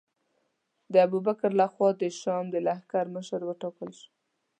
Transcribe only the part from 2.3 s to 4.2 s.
د لښکر مشر وټاکل شو.